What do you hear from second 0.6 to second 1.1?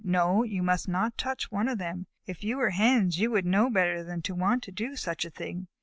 must